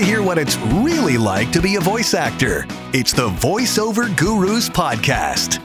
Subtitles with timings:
[0.00, 2.66] to hear what it's really like to be a voice actor.
[2.94, 5.58] It's the VoiceOver Gurus Podcast.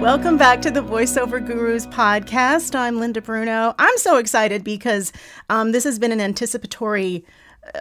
[0.00, 2.76] Welcome back to the VoiceOver Gurus podcast.
[2.76, 3.74] I'm Linda Bruno.
[3.80, 5.12] I'm so excited because
[5.50, 7.24] um, this has been an anticipatory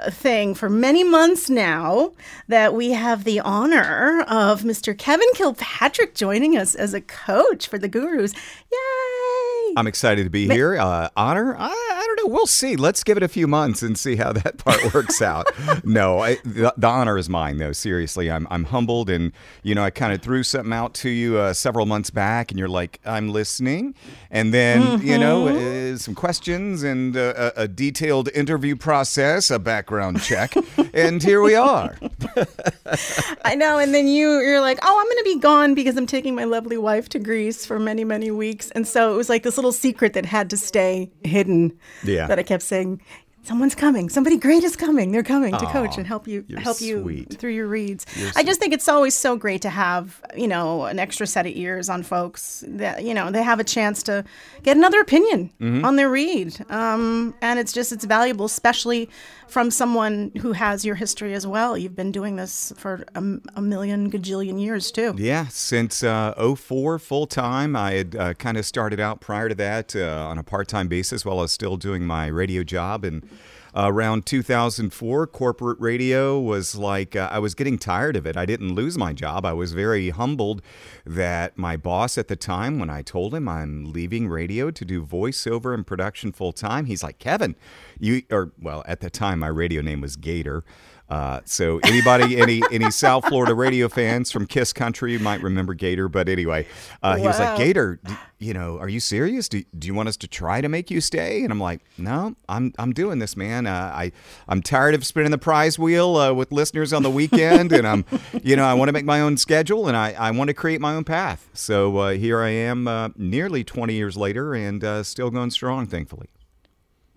[0.09, 2.13] thing for many months now
[2.48, 4.98] that we have the honor of Mr.
[4.98, 8.34] Kevin Kilpatrick joining us as a coach for the Gurus.
[8.72, 9.73] Yay!
[9.75, 10.77] I'm excited to be here.
[10.77, 11.55] Uh, honor?
[11.58, 12.34] I, I, don't know.
[12.34, 12.76] We'll see.
[12.76, 15.48] Let's give it a few months and see how that part works out.
[15.84, 17.72] no, I, the, the, honor is mine, though.
[17.72, 19.10] Seriously, I'm, I'm humbled.
[19.10, 19.32] And,
[19.64, 22.60] you know, I kind of threw something out to you uh, several months back, and
[22.60, 23.96] you're like, I'm listening.
[24.30, 25.08] And then, mm-hmm.
[25.08, 25.96] you know, mm-hmm.
[25.96, 30.54] uh, some questions and uh, a, a detailed interview process, a background check.
[30.94, 31.98] and here we are.
[33.46, 33.78] I know.
[33.78, 36.44] And then you, you're like, oh, I'm going to be gone because I'm taking my
[36.44, 38.72] lovely wife to Greece for many, many weeks.
[38.72, 41.78] And so it was like this little secret that had to stay hidden.
[42.03, 42.27] Yeah.
[42.27, 43.02] That I kept saying,
[43.44, 44.09] someone's coming.
[44.09, 45.11] Somebody great is coming.
[45.11, 47.31] They're coming to coach and help you help sweet.
[47.31, 48.05] you through your reads.
[48.35, 51.53] I just think it's always so great to have, you know, an extra set of
[51.55, 54.23] ears on folks that, you know, they have a chance to
[54.63, 55.83] get another opinion mm-hmm.
[55.85, 56.63] on their read.
[56.69, 59.09] Um, and it's just it's valuable, especially
[59.52, 61.77] from someone who has your history as well.
[61.77, 63.23] You've been doing this for a,
[63.55, 65.13] a million gajillion years too.
[65.17, 67.75] Yeah, since uh, 04 full time.
[67.75, 70.88] I had uh, kind of started out prior to that uh, on a part time
[70.88, 73.27] basis while I was still doing my radio job and
[73.75, 78.36] uh, around 2004, corporate radio was like, uh, I was getting tired of it.
[78.36, 79.45] I didn't lose my job.
[79.45, 80.61] I was very humbled
[81.05, 85.03] that my boss at the time, when I told him I'm leaving radio to do
[85.03, 87.55] voiceover and production full time, he's like, Kevin,
[88.00, 90.63] you, or well, at the time, my radio name was Gator.
[91.09, 96.07] Uh, so anybody, any any South Florida radio fans from Kiss Country might remember Gator.
[96.07, 96.66] But anyway,
[97.03, 98.00] uh, he was like, Gator,
[98.41, 99.47] you know, are you serious?
[99.47, 101.44] Do, do you want us to try to make you stay?
[101.44, 103.68] And I'm like, no, I'm I'm doing this, man.
[103.68, 104.12] Uh, I
[104.47, 108.03] I'm tired of spinning the prize wheel uh, with listeners on the weekend, and I'm,
[108.44, 110.81] you know, I want to make my own schedule and I I want to create
[110.81, 111.50] my own path.
[111.53, 116.29] So uh, here I am, uh, nearly 20 years later, and still going strong, thankfully.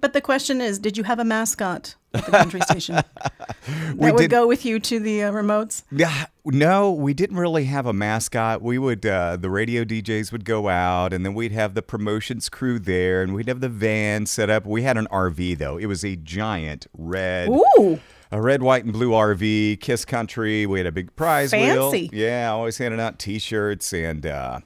[0.01, 4.31] But the question is, did you have a mascot the country station that would did,
[4.31, 5.83] go with you to the uh, remotes?
[5.91, 8.63] Yeah, no, we didn't really have a mascot.
[8.63, 12.49] We would uh, the radio DJs would go out, and then we'd have the promotions
[12.49, 14.67] crew there, and we'd have the van set up.
[14.67, 17.49] We had an RV though; it was a giant red.
[17.49, 18.01] Ooh
[18.35, 20.67] a red, white, and blue RV, Kiss Country.
[20.67, 22.09] We had a big prize Fancy.
[22.09, 22.11] wheel.
[22.13, 24.59] Yeah, always handing out T-shirts and uh,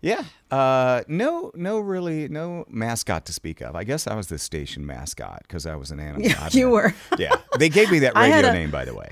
[0.00, 3.74] yeah, uh, no, no, really, no mascot to speak of.
[3.74, 6.22] I guess I was the station mascot because I was an animal.
[6.22, 6.94] Yeah, you were.
[7.18, 9.10] yeah, they gave me that radio a, name, by the way.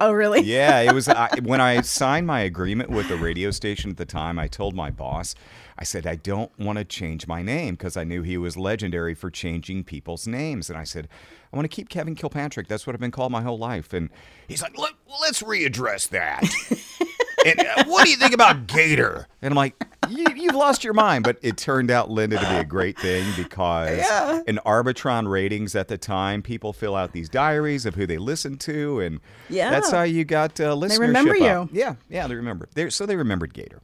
[0.00, 0.42] Oh, really?
[0.42, 4.04] yeah, it was I, when I signed my agreement with the radio station at the
[4.04, 4.38] time.
[4.38, 5.34] I told my boss,
[5.78, 9.14] I said I don't want to change my name because I knew he was legendary
[9.14, 11.08] for changing people's names, and I said
[11.52, 12.66] I want to keep Kevin Kilpatrick.
[12.66, 13.92] That's what I've been called my whole life.
[13.92, 14.10] And
[14.48, 16.44] he's like, Let, let's readdress that.
[17.46, 19.26] and uh, what do you think about Gator?
[19.40, 19.74] And I'm like,
[20.08, 21.24] you, have lost your mind.
[21.24, 24.42] But it turned out, Linda, to be a great thing because yeah.
[24.46, 28.58] in Arbitron ratings at the time, people fill out these diaries of who they listen
[28.58, 29.70] to, and yeah.
[29.70, 30.88] that's how you got uh, listenership.
[30.88, 31.46] They remember you.
[31.46, 31.68] Up.
[31.72, 32.68] Yeah, yeah, they remember.
[32.74, 33.82] They're, so they remembered Gator.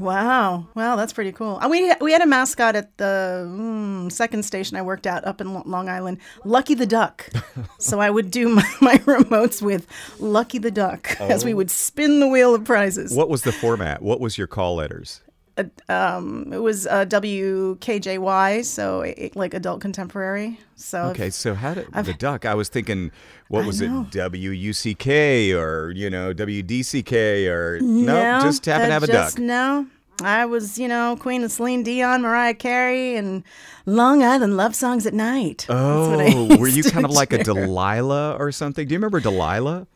[0.00, 1.58] Wow, wow, that's pretty cool.
[1.60, 5.42] Uh, we we had a mascot at the mm, second station I worked at up
[5.42, 7.28] in Long Island, Lucky the Duck.
[7.78, 9.86] so I would do my, my, remotes with
[10.18, 11.28] Lucky the Duck oh.
[11.28, 11.56] as we oh.
[11.56, 13.14] would spin the wheel of prizes.
[13.14, 14.00] What was the format?
[14.00, 15.20] What was your call letters?
[15.56, 20.58] Uh, um, it was uh, WKJY, so it, like adult contemporary.
[20.76, 22.46] So okay, so how did I've, the duck?
[22.46, 23.10] I was thinking,
[23.48, 29.02] what was it, WUCK or you know WDCK or no, nope, just happen to have
[29.02, 29.44] a just, duck.
[29.44, 29.86] No,
[30.22, 33.42] I was you know Queen of Celine Dion, Mariah Carey, and
[33.86, 35.66] Long Island love songs at night.
[35.68, 38.86] Oh, were you kind of like a Delilah or something?
[38.86, 39.86] Do you remember Delilah?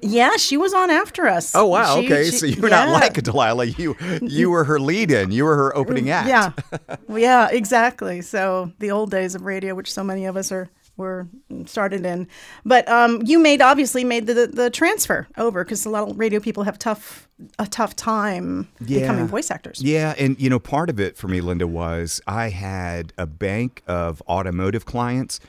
[0.00, 1.54] Yeah, she was on after us.
[1.54, 2.24] Oh wow, she, okay.
[2.24, 2.84] She, so you're yeah.
[2.86, 3.66] not like Delilah.
[3.66, 5.30] You you were her lead in.
[5.30, 6.28] You were her opening act.
[6.28, 6.96] Yeah.
[7.16, 8.20] yeah, exactly.
[8.22, 10.68] So the old days of radio, which so many of us are
[10.98, 11.28] were
[11.64, 12.28] started in.
[12.64, 16.40] But um, you made obviously made the the transfer over because a lot of radio
[16.40, 17.28] people have tough
[17.58, 19.00] a tough time yeah.
[19.00, 19.80] becoming voice actors.
[19.80, 23.82] Yeah, and you know part of it for me, Linda, was I had a bank
[23.86, 25.40] of automotive clients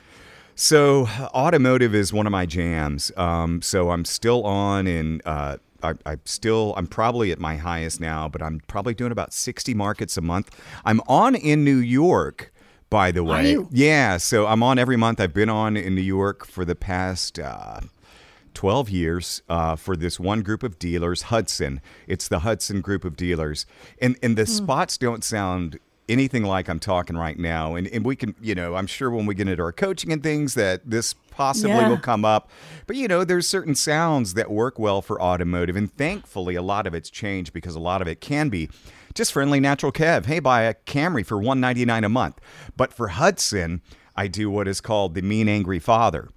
[0.60, 3.10] so, automotive is one of my jams.
[3.16, 8.00] Um, so, I'm still on and Uh, I, I still, I'm probably at my highest
[8.00, 10.54] now, but I'm probably doing about 60 markets a month.
[10.84, 12.52] I'm on in New York,
[12.90, 13.40] by the way.
[13.40, 13.68] Are you?
[13.70, 15.20] Yeah, so I'm on every month.
[15.20, 17.80] I've been on in New York for the past uh,
[18.54, 21.80] 12 years uh, for this one group of dealers, Hudson.
[22.06, 23.64] It's the Hudson group of dealers.
[24.00, 25.78] And, and the spots don't sound
[26.10, 27.74] anything like I'm talking right now.
[27.76, 30.22] And, and we can, you know, I'm sure when we get into our coaching and
[30.22, 31.88] things that this possibly Yeah.
[31.88, 32.50] will come up.
[32.86, 35.76] But, you know, there's certain sounds that work well for automotive.
[35.76, 38.68] And thankfully, a lot of it's changed because a lot of it can be
[39.14, 40.26] just friendly natural Kev.
[40.26, 42.40] Hey, buy a Camry for 199 a month.
[42.76, 43.80] But for Hudson,
[44.16, 46.28] I do what is called the mean angry father.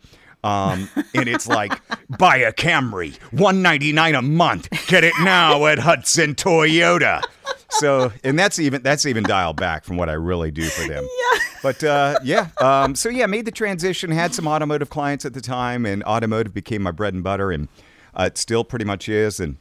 [0.44, 1.80] Um, and it's like
[2.18, 4.70] buy a Camry, 199 a month.
[4.88, 7.22] Get it now at Hudson Toyota.
[7.80, 11.08] So, and that's even that's even dialed back from what I really do for them.
[11.34, 11.40] Yeah.
[11.64, 14.12] But uh, yeah, um, so yeah, made the transition.
[14.12, 17.70] Had some automotive clients at the time, and automotive became my bread and butter, and
[18.14, 19.40] uh, it still pretty much is.
[19.40, 19.58] And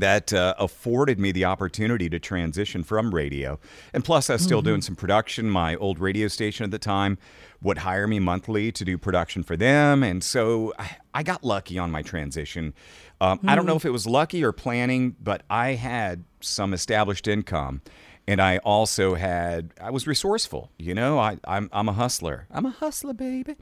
[0.00, 3.58] that uh, afforded me the opportunity to transition from radio.
[3.92, 5.48] And plus, I was still doing some production.
[5.48, 7.18] My old radio station at the time
[7.62, 10.02] would hire me monthly to do production for them.
[10.02, 12.74] And so I, I got lucky on my transition.
[13.20, 17.28] Um, I don't know if it was lucky or planning, but I had some established
[17.28, 17.82] income.
[18.26, 20.70] And I also had, I was resourceful.
[20.78, 22.46] You know, I, I'm, I'm a hustler.
[22.50, 23.56] I'm a hustler, baby.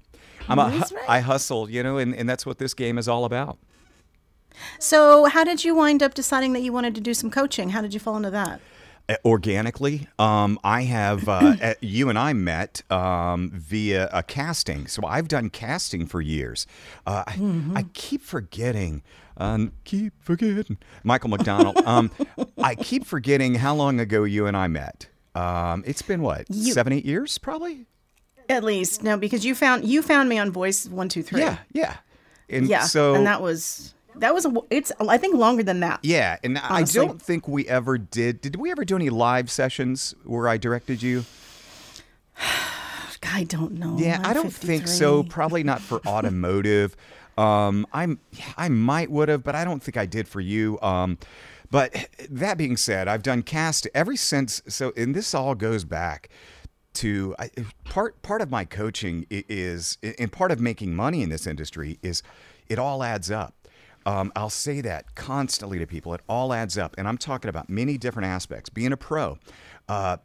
[0.49, 0.93] I'm a, right.
[1.09, 3.59] I hustle, you know, and, and that's what this game is all about.
[4.79, 7.71] So, how did you wind up deciding that you wanted to do some coaching?
[7.71, 8.61] How did you fall into that?
[9.09, 10.07] Uh, organically.
[10.19, 15.27] Um, I have uh, uh, you and I met um, via a casting, so I've
[15.27, 16.67] done casting for years.
[17.05, 17.35] Uh, I,
[17.75, 19.03] I keep forgetting.
[19.37, 21.79] Um, keep forgetting Michael McDonald.
[21.85, 22.13] Um,
[22.63, 25.09] I keep forgetting how long ago you and I met.
[25.35, 27.87] Um, it's been what You- seven, eight years, probably.
[28.49, 31.41] At least no, because you found you found me on Voice One Two Three.
[31.41, 31.97] Yeah, yeah.
[32.49, 32.83] And yeah.
[32.83, 36.01] so and that was that was a, it's I think longer than that.
[36.03, 38.41] yeah, and I don't think we ever did.
[38.41, 41.25] Did we ever do any live sessions where I directed you?
[43.25, 43.97] I don't know.
[43.99, 45.23] Yeah, I'm I don't think so.
[45.23, 46.97] Probably not for automotive.
[47.39, 48.19] Um, I'm
[48.57, 50.79] I might would have, but I don't think I did for you.
[50.83, 51.19] Um,
[51.71, 54.61] but that being said, I've done cast ever since.
[54.69, 56.29] So, and this all goes back
[56.95, 57.51] to I,
[57.85, 62.23] part part of my coaching is and part of making money in this industry is
[62.69, 63.55] it all adds up.
[64.07, 66.15] Um, I'll say that constantly to people.
[66.15, 68.69] It all adds up, and I'm talking about many different aspects.
[68.69, 69.39] Being a pro,
[69.89, 70.19] uh,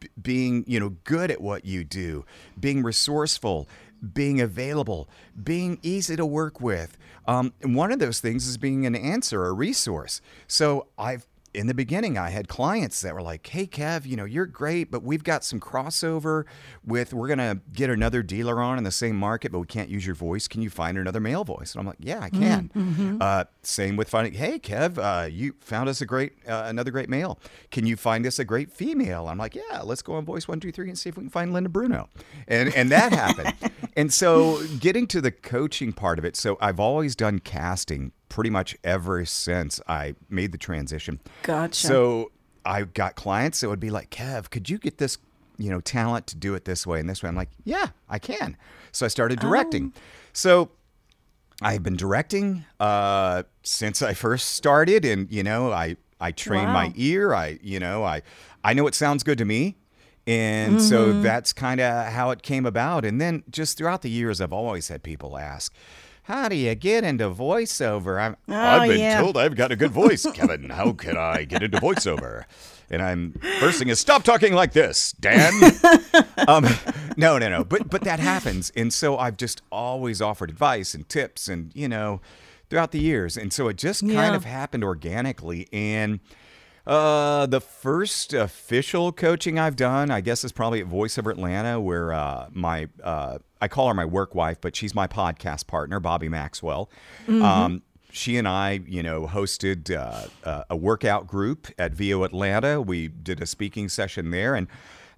[0.00, 2.24] b- being you know good at what you do,
[2.58, 3.68] being resourceful,
[4.12, 5.08] being available,
[5.42, 6.98] being easy to work with.
[7.26, 10.20] Um, one of those things is being an answer, a resource.
[10.46, 14.24] So I've in the beginning, I had clients that were like, "Hey, Kev, you know
[14.24, 16.44] you're great, but we've got some crossover
[16.84, 20.04] with we're gonna get another dealer on in the same market, but we can't use
[20.04, 20.48] your voice.
[20.48, 22.70] Can you find another male voice?" And I'm like, "Yeah, I can."
[23.20, 27.08] Uh, same with finding, "Hey, Kev, uh, you found us a great uh, another great
[27.08, 27.38] male.
[27.70, 30.60] Can you find us a great female?" I'm like, "Yeah, let's go on voice one
[30.60, 32.08] two three and see if we can find Linda Bruno,"
[32.48, 33.54] and and that happened.
[33.96, 38.50] and so getting to the coaching part of it, so I've always done casting pretty
[38.50, 41.20] much ever since I made the transition.
[41.44, 41.86] Gotcha.
[41.86, 42.32] So
[42.64, 45.18] I got clients that would be like, Kev, could you get this,
[45.56, 47.28] you know, talent to do it this way and this way?
[47.28, 48.56] I'm like, yeah, I can.
[48.90, 49.92] So I started directing.
[50.32, 50.70] So
[51.62, 56.92] I've been directing uh, since I first started, and you know, I I train my
[56.96, 57.32] ear.
[57.32, 58.22] I you know, I
[58.64, 59.76] I know it sounds good to me.
[60.26, 63.04] And so that's kind of how it came about.
[63.04, 65.72] And then just throughout the years, I've always had people ask,
[66.24, 68.18] How do you get into voiceover?
[68.20, 69.20] I'm, Oh, I've been yeah.
[69.20, 70.70] told I've got a good voice, Kevin.
[70.70, 72.44] How can I get into voiceover?
[72.90, 75.52] And I'm first thing is stop talking like this, Dan.
[76.48, 76.66] um,
[77.16, 77.64] no, no, no.
[77.64, 81.88] But but that happens, and so I've just always offered advice and tips, and you
[81.88, 82.20] know,
[82.70, 84.34] throughout the years, and so it just kind Yeah.
[84.34, 85.66] of happened organically.
[85.72, 86.20] And
[86.86, 92.12] uh, the first official coaching I've done, I guess, is probably at VoiceOver Atlanta, where
[92.12, 96.28] uh, my uh, I call her my work wife, but she's my podcast partner, Bobby
[96.28, 96.90] Maxwell.
[97.28, 102.80] Um, she and I, you know, hosted uh, uh, a workout group at VO Atlanta.
[102.80, 104.68] We did a speaking session there, and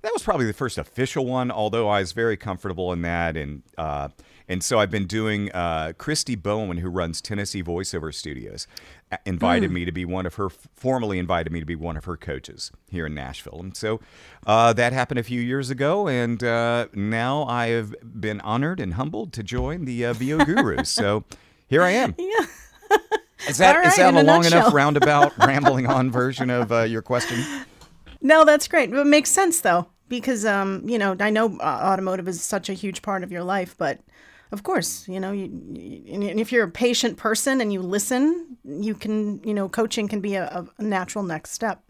[0.03, 1.51] that was probably the first official one.
[1.51, 4.09] Although I was very comfortable in that, and uh,
[4.49, 5.51] and so I've been doing.
[5.53, 8.67] Uh, Christy Bowen, who runs Tennessee Voiceover Studios,
[9.25, 10.49] invited me to be one of her.
[10.49, 14.01] Formally invited me to be one of her coaches here in Nashville, and so
[14.47, 18.95] uh, that happened a few years ago, and uh, now I have been honored and
[18.95, 20.89] humbled to join the uh, VO Gurus.
[20.91, 21.25] so
[21.67, 22.15] here I am.
[22.19, 22.47] Yeah.
[23.49, 24.61] Is that All is that a a long nutshell.
[24.63, 27.45] enough roundabout rambling on version of uh, your question?
[28.23, 28.91] No, that's great.
[28.91, 32.73] It makes sense though, because um, you know, I know uh, automotive is such a
[32.73, 34.01] huge part of your life, but
[34.53, 35.45] of course, you know, you,
[36.13, 40.21] and if you're a patient person and you listen, you can, you know, coaching can
[40.21, 41.83] be a, a natural next step.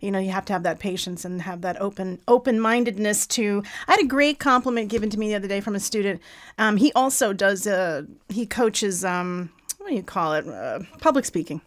[0.00, 3.62] you know you have to have that patience and have that open open mindedness to
[3.88, 6.20] i had a great compliment given to me the other day from a student.
[6.56, 10.46] Um, he also does uh, he coaches um, what do you call it?
[10.46, 11.60] Uh, public speaking.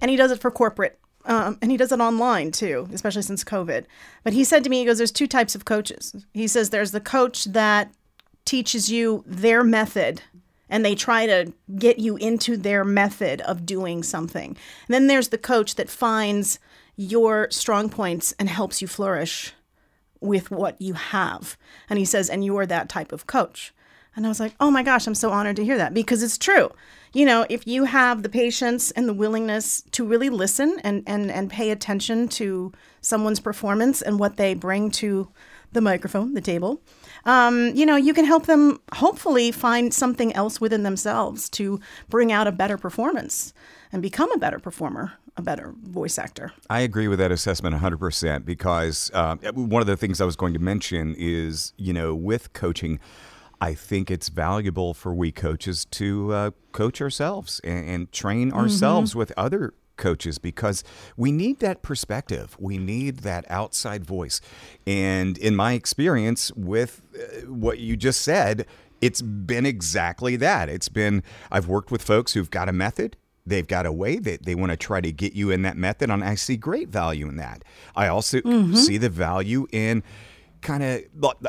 [0.00, 3.44] And he does it for corporate um, and he does it online too especially since
[3.44, 3.84] covid.
[4.24, 6.14] But he said to me he goes there's two types of coaches.
[6.32, 7.92] He says there's the coach that
[8.46, 10.22] teaches you their method
[10.68, 14.56] and they try to get you into their method of doing something.
[14.86, 16.58] And then there's the coach that finds
[16.96, 19.52] your strong points and helps you flourish
[20.20, 21.56] with what you have.
[21.88, 23.72] And he says, and you're that type of coach.
[24.16, 26.38] And I was like, oh my gosh, I'm so honored to hear that because it's
[26.38, 26.70] true.
[27.12, 31.30] You know, if you have the patience and the willingness to really listen and, and,
[31.30, 32.72] and pay attention to
[33.02, 35.28] someone's performance and what they bring to
[35.72, 36.80] the microphone, the table,
[37.26, 42.32] um, you know, you can help them hopefully find something else within themselves to bring
[42.32, 43.52] out a better performance
[43.92, 46.52] and become a better performer, a better voice actor.
[46.70, 50.54] I agree with that assessment 100% because um, one of the things I was going
[50.54, 53.00] to mention is, you know, with coaching,
[53.60, 59.16] I think it's valuable for we coaches to uh, coach ourselves and, and train ourselves
[59.16, 60.84] with other coaches because
[61.16, 62.56] we need that perspective.
[62.58, 64.40] We need that outside voice.
[64.86, 68.66] And in my experience with uh, what you just said,
[69.00, 70.68] it's been exactly that.
[70.68, 73.16] It's been, I've worked with folks who've got a method.
[73.44, 76.10] They've got a way that they want to try to get you in that method.
[76.10, 77.62] And I see great value in that.
[77.94, 78.40] I also
[78.74, 80.02] see the value in
[80.62, 81.02] kind of,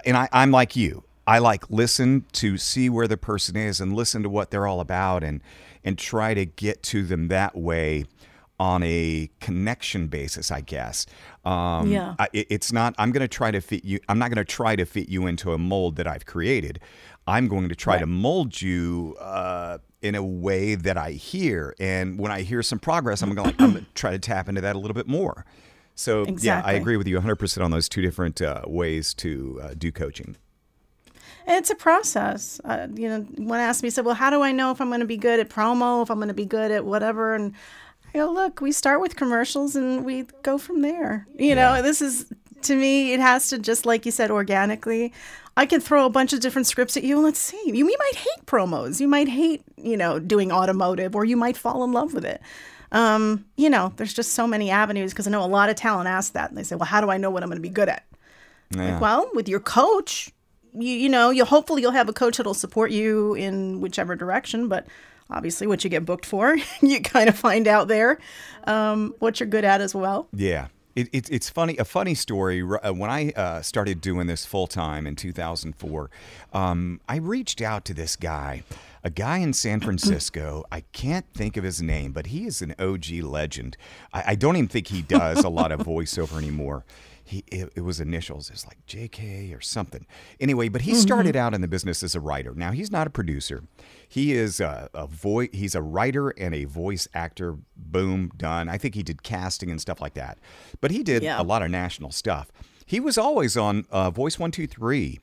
[0.06, 1.04] and I, I'm like you.
[1.26, 4.80] I like listen to see where the person is and listen to what they're all
[4.80, 5.42] about and
[5.84, 8.06] and try to get to them that way
[8.60, 11.06] on a connection basis, I guess.
[11.46, 12.16] Um, Yeah.
[12.18, 12.96] I, it's not.
[12.98, 14.00] I'm going to try to fit you.
[14.10, 16.80] I'm not going to try to fit you into a mold that I've created.
[17.28, 22.18] I'm going to try to mold you uh, in a way that I hear, and
[22.18, 23.54] when I hear some progress, I'm going.
[23.54, 25.46] to I'm going to try to tap into that a little bit more.
[25.94, 29.74] So yeah, I agree with you 100% on those two different uh, ways to uh,
[29.76, 30.38] do coaching.
[31.48, 32.62] And it's a process.
[32.64, 35.00] Uh, you know, one asked me, said, "Well, how do I know if I'm going
[35.00, 36.04] to be good at promo?
[36.04, 37.54] If I'm going to be good at whatever?" And
[38.14, 41.28] I go, "Look, we start with commercials and we go from there.
[41.38, 42.32] You know, this is
[42.64, 45.14] to me, it has to just like you said, organically.
[45.56, 47.60] I can throw a bunch of different scripts at you and let's see.
[47.66, 49.00] You, you might hate promos.
[49.00, 52.42] You might hate, you know, doing automotive, or you might fall in love with it."
[52.92, 56.08] Um, you know, there's just so many avenues because I know a lot of talent
[56.08, 57.70] ask that and they say, "Well, how do I know what I'm going to be
[57.70, 58.06] good at?"
[58.76, 59.00] Yeah.
[59.00, 60.32] Well, with your coach,
[60.74, 64.68] you you know, you hopefully you'll have a coach that'll support you in whichever direction,
[64.68, 64.86] but
[65.30, 68.20] obviously what you get booked for, you kind of find out there
[68.66, 70.28] um, what you're good at as well.
[70.34, 70.68] Yeah.
[70.96, 71.78] It, it, it's funny.
[71.78, 72.64] A funny story.
[72.64, 76.10] uh, When I uh, started doing this full time in 2004,
[76.54, 78.64] um, I reached out to this guy,
[79.04, 80.66] a guy in San Francisco.
[80.72, 83.78] I can't think of his name, but he is an OG legend.
[84.12, 86.84] I, I don't even think he does a lot of voiceover anymore.
[87.24, 88.50] He, it, it was initials.
[88.50, 90.08] It's like JK or something.
[90.40, 92.56] Anyway, but he started out in the business as a writer.
[92.56, 93.64] Now he's not a producer.
[94.10, 95.50] He is a, a voice.
[95.52, 97.58] He's a writer and a voice actor.
[97.76, 98.70] Boom, done.
[98.70, 100.38] I think he did casting and stuff like that.
[100.82, 101.42] But he did Yeah.
[101.42, 102.52] a lot of national stuff.
[102.86, 105.20] He was always on uh, Voice One Two Three,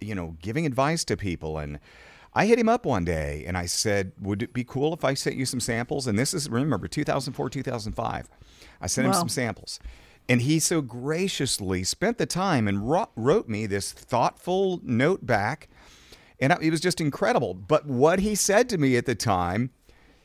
[0.00, 1.58] you know, giving advice to people.
[1.58, 1.78] And
[2.34, 5.12] I hit him up one day and I said, "Would it be cool if I
[5.12, 8.28] sent you some samples?" And this is remember 2004, 2005.
[8.80, 9.78] I sent him some samples.
[10.28, 15.68] And he so graciously spent the time and wrote me this thoughtful note back.
[16.42, 17.54] And it was just incredible.
[17.54, 19.70] But what he said to me at the time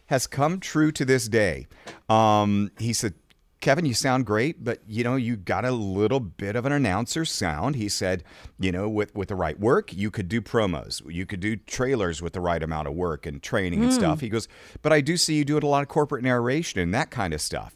[0.08, 1.68] has come true to this day.
[2.10, 3.14] Um, he said,
[3.60, 7.26] Kevin, you sound great, but you know, you got a little bit of an announcer
[7.26, 7.76] sound.
[7.76, 8.24] He said,
[8.60, 12.22] you know, with, with the right work, you could do promos, you could do trailers
[12.22, 14.20] with the right amount of work and training and stuff.
[14.20, 14.48] He goes,
[14.82, 17.42] but I do see you doing a lot of corporate narration and that kind of
[17.42, 17.76] stuff.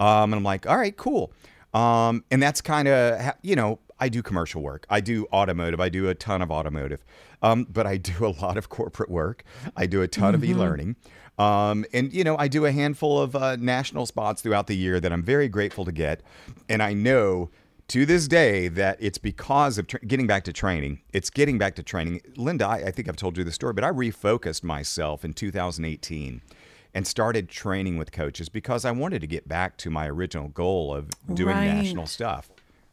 [0.00, 1.32] Um, and I'm like, all right, cool.
[1.74, 4.84] Um, and that's kind of, you know, I do commercial work.
[4.90, 5.80] I do automotive.
[5.80, 7.04] I do a ton of automotive.
[7.40, 9.44] Um, but I do a lot of corporate work.
[9.76, 10.96] I do a ton of e-learning.
[11.38, 14.98] Um, and, you know, I do a handful of uh, national spots throughout the year
[15.00, 16.20] that I'm very grateful to get.
[16.68, 17.50] And I know
[17.88, 21.00] to this day that it's because of tra- getting back to training.
[21.12, 22.22] It's getting back to training.
[22.36, 26.42] Linda, I, I think I've told you the story, but I refocused myself in 2018
[26.94, 30.92] and started training with coaches because I wanted to get back to my original goal
[30.92, 31.66] of doing Right.
[31.66, 32.50] national stuff.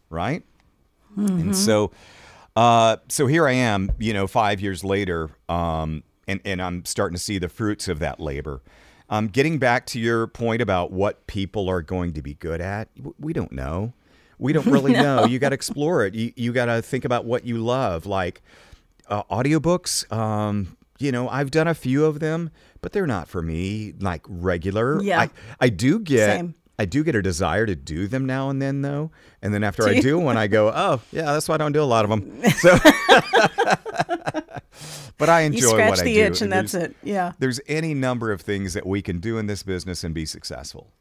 [0.09, 0.43] Right.
[1.15, 1.91] And so,
[2.55, 7.15] uh, so here I am, you know, five years later, um, and, and I'm starting
[7.15, 8.61] to see the fruits of that labor.
[9.09, 12.89] Um, getting back to your point about what people are going to be good at,
[13.19, 13.93] we don't know.
[14.37, 15.25] We don't really know.
[15.25, 16.13] You got to explore it.
[16.13, 18.05] You, you got to think about what you love.
[18.05, 18.41] Like
[19.07, 22.51] uh, audiobooks, um, you know, I've done a few of them,
[22.81, 25.01] but they're not for me like regular.
[25.01, 25.21] Yeah.
[25.21, 26.55] I, I do get Same.
[26.79, 29.11] I do get a desire to do them now and then, though.
[29.41, 31.73] And then after Do I do one, I go, "Oh, yeah, that's why I don't
[31.73, 32.77] do a lot of them." So,
[35.17, 36.95] but I enjoy You scratch what I the itch and that's it.
[37.03, 37.33] Yeah.
[37.37, 40.93] There's any number of things that we can do in this business and be successful.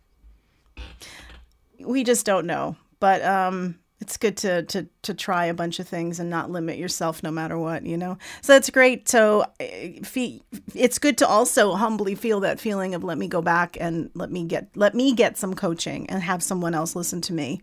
[1.78, 2.76] we just don't know.
[2.98, 6.78] But um, it's good to to to try a bunch of things and not limit
[6.78, 8.16] yourself no matter what, you know.
[8.42, 9.08] So that's great.
[9.08, 13.76] So uh, it's good to also humbly feel that feeling of let me go back
[13.80, 17.32] and let me get let me get some coaching and have someone else listen to
[17.32, 17.60] me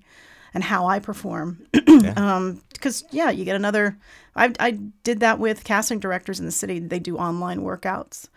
[0.54, 1.66] and how I perform.
[2.18, 3.98] um, because yeah, you get another.
[4.36, 4.72] I I
[5.04, 6.80] did that with casting directors in the city.
[6.80, 8.28] They do online workouts.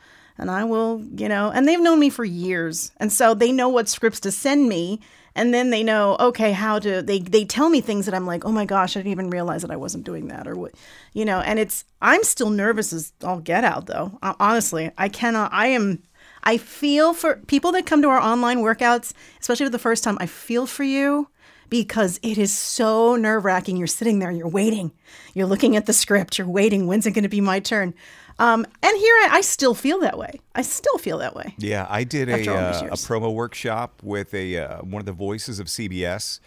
[0.40, 2.92] And I will, you know, and they've known me for years.
[2.98, 5.00] And so they know what scripts to send me.
[5.38, 8.44] And then they know, okay, how to, they, they tell me things that I'm like,
[8.44, 10.74] oh my gosh, I didn't even realize that I wasn't doing that or what,
[11.12, 14.18] you know, and it's, I'm still nervous as all get out though.
[14.20, 16.02] Honestly, I cannot, I am,
[16.42, 20.18] I feel for people that come to our online workouts, especially for the first time,
[20.20, 21.28] I feel for you
[21.70, 23.76] because it is so nerve wracking.
[23.76, 24.90] You're sitting there, you're waiting,
[25.34, 26.88] you're looking at the script, you're waiting.
[26.88, 27.94] When's it going to be my turn?
[28.38, 30.40] Um, and here I, I still feel that way.
[30.54, 31.54] I still feel that way.
[31.58, 35.58] Yeah, I did a, uh, a promo workshop with a uh, one of the voices
[35.58, 36.40] of CBS.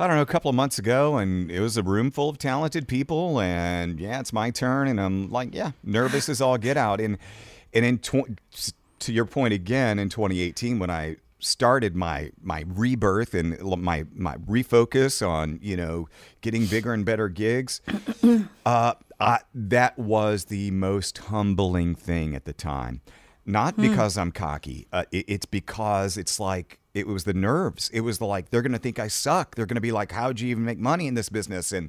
[0.00, 2.38] I don't know, a couple of months ago, and it was a room full of
[2.38, 3.40] talented people.
[3.40, 7.00] And yeah, it's my turn, and I'm like, yeah, nervous as all get out.
[7.00, 7.18] And
[7.72, 8.38] and in tw-
[9.00, 14.36] to your point again, in 2018, when I started my my rebirth and my my
[14.38, 16.08] refocus on you know
[16.40, 17.80] getting bigger and better gigs,
[18.66, 23.00] uh, I, that was the most humbling thing at the time.
[23.44, 24.86] Not because I'm cocky.
[24.92, 27.88] Uh, it, it's because it's like it was the nerves.
[27.94, 29.54] It was the like they're gonna think I suck.
[29.54, 31.88] They're gonna be like, "How'd you even make money in this business?" And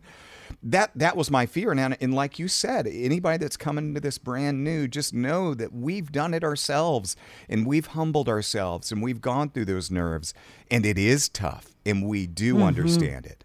[0.64, 1.74] that that was my fear.
[1.74, 5.74] And and like you said, anybody that's coming to this brand new, just know that
[5.74, 7.18] we've done it ourselves,
[7.50, 10.34] and we've humbled ourselves, and we've gone through those nerves,
[10.72, 13.44] and it is tough, and we do understand it.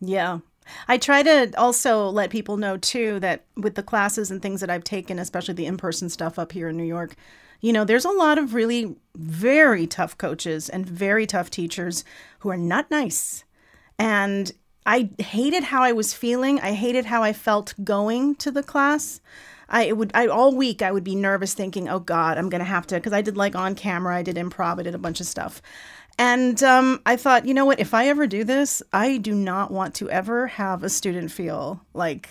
[0.00, 0.40] Yeah.
[0.88, 4.70] I try to also let people know too that with the classes and things that
[4.70, 7.14] I've taken, especially the in person stuff up here in New York,
[7.60, 12.04] you know, there's a lot of really very tough coaches and very tough teachers
[12.40, 13.44] who are not nice.
[13.98, 14.52] And
[14.84, 16.60] I hated how I was feeling.
[16.60, 19.20] I hated how I felt going to the class.
[19.68, 22.64] I would I all week I would be nervous thinking, "Oh god, I'm going to
[22.64, 25.20] have to because I did like on camera, I did improv, I did a bunch
[25.20, 25.62] of stuff."
[26.18, 27.80] And um, I thought, you know what?
[27.80, 31.80] If I ever do this, I do not want to ever have a student feel
[31.94, 32.28] like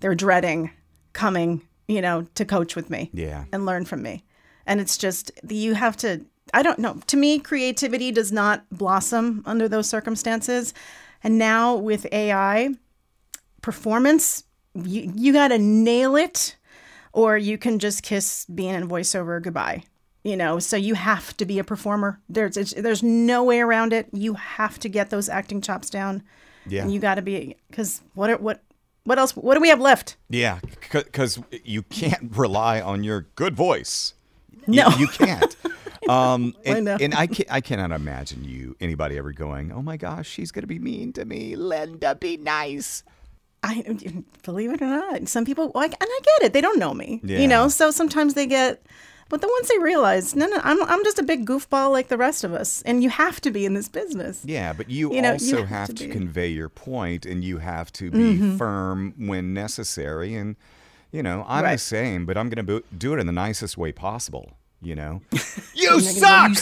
[0.00, 0.70] they're dreading
[1.12, 3.44] coming, you know, to coach with me Yeah.
[3.52, 4.24] and learn from me.
[4.66, 6.24] And it's just you have to.
[6.52, 7.00] I don't know.
[7.08, 10.72] To me, creativity does not blossom under those circumstances.
[11.22, 12.70] And now with AI,
[13.62, 16.56] performance, you you got to nail it,
[17.12, 19.84] or you can just kiss being in voiceover goodbye.
[20.24, 22.18] You know, so you have to be a performer.
[22.30, 24.08] There's it's, there's no way around it.
[24.12, 26.22] You have to get those acting chops down.
[26.66, 26.82] Yeah.
[26.82, 28.62] And you got to be because what are- what
[29.04, 29.36] what else?
[29.36, 30.16] What do we have left?
[30.30, 30.60] Yeah,
[30.90, 34.14] because you can't rely on your good voice.
[34.66, 34.88] No.
[34.90, 35.54] you, you can't.
[36.06, 36.98] Um, and, know.
[37.00, 40.66] and I can I cannot imagine you anybody ever going, oh my gosh, she's gonna
[40.66, 41.56] be mean to me.
[41.56, 43.02] Linda, be nice.
[43.62, 43.82] I
[44.42, 46.52] believe it or not, some people like, and I get it.
[46.52, 47.38] They don't know me, Yeah.
[47.38, 47.68] you know.
[47.68, 48.84] So sometimes they get,
[49.28, 52.16] but the ones they realize, no, no, I'm I'm just a big goofball like the
[52.18, 54.42] rest of us, and you have to be in this business.
[54.44, 57.42] Yeah, but you, You know, you also have have, to to, convey your point, and
[57.44, 58.56] you have to be Mm-hmm.
[58.56, 60.34] firm when necessary.
[60.34, 60.56] And
[61.12, 63.92] you know, I'm the same, but I'm gonna bo- do it in the nicest way
[63.92, 64.52] possible.
[64.82, 65.22] You know,
[65.74, 66.52] you suck.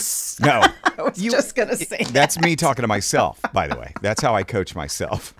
[0.45, 0.61] No,
[0.97, 3.41] I was You- just gonna say that's me talking to myself.
[3.51, 5.33] By the way, that's how I coach myself.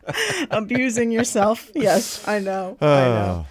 [0.50, 1.70] abusing yourself.
[1.74, 2.76] Yes, I know.
[2.80, 2.88] I Oh.
[3.14, 3.46] know.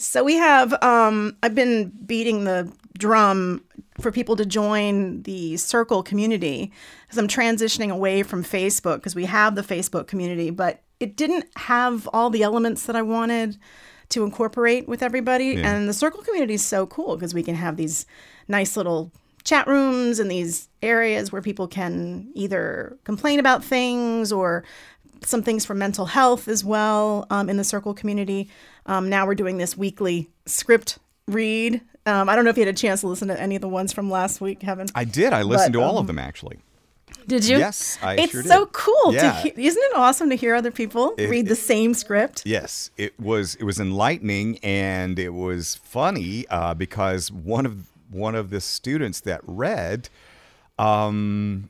[0.00, 3.64] So we have um I've been beating the drum
[4.00, 9.26] for people to join the circle community because I'm transitioning away from Facebook because we
[9.26, 13.58] have the Facebook community, but it didn't have all the elements that I wanted
[14.10, 15.46] to incorporate with everybody.
[15.46, 15.70] Yeah.
[15.70, 18.06] And the circle community is so cool because we can have these
[18.48, 19.12] nice little
[19.44, 24.64] chat rooms and these areas where people can either complain about things or
[25.24, 28.48] some things for mental health as well um, in the circle community.
[28.86, 31.80] Um, now we're doing this weekly script read.
[32.06, 33.68] Um, I don't know if you had a chance to listen to any of the
[33.68, 34.88] ones from last week, Kevin.
[34.94, 35.32] I did.
[35.32, 36.58] I listened But, to all um, of them actually.
[37.26, 37.58] Did you?
[37.58, 39.12] Yes, I it's sure so cool.
[39.12, 39.32] Yeah.
[39.32, 42.42] To he- isn't it awesome to hear other people It- read the it- same script?
[42.46, 43.56] Yes, it was.
[43.56, 49.20] It was enlightening, and it was funny uh, because one of one of the students
[49.20, 50.08] that read,
[50.78, 51.68] um,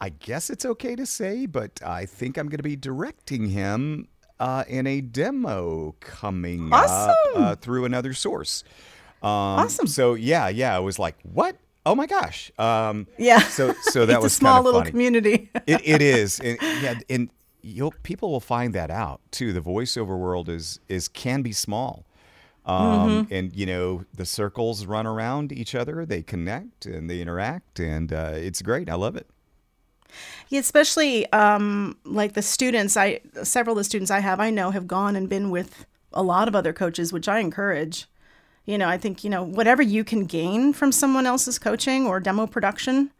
[0.00, 4.08] I guess it's okay to say, but I think I'm going to be directing him
[4.38, 8.62] uh, in a demo coming up uh, through another source.
[9.22, 9.86] Um, Awesome.
[9.88, 11.56] So yeah, yeah, I was like, what?
[11.84, 12.52] Oh my gosh.
[12.58, 13.40] Um, Yeah.
[13.40, 14.90] So so that it's was a small little funny.
[14.92, 15.50] community.
[15.66, 17.30] it, it is, and, yeah, and
[17.62, 19.52] you'll people will find that out too.
[19.52, 22.04] The voiceover world is is can be small,
[22.66, 23.34] um, Mm-hmm.
[23.34, 26.06] and you know the circles run around each other.
[26.06, 28.88] They connect and they interact, and uh, it's great.
[28.88, 29.26] I love it.
[30.48, 32.96] Yeah, especially um, like the students.
[32.96, 36.22] I several of the students I have, I know, have gone and been with a
[36.22, 38.06] lot of other coaches, which I encourage.
[38.64, 42.20] You know, I think you know whatever you can gain from someone else's coaching or
[42.20, 43.10] demo production,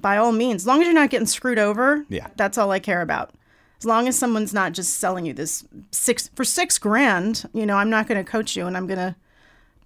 [0.00, 2.04] by all means, as long as you're not getting screwed over.
[2.08, 2.28] Yeah.
[2.36, 3.34] that's all I care about.
[3.78, 7.76] As long as someone's not just selling you this six for six grand, you know,
[7.76, 9.16] I'm not going to coach you, and I'm going to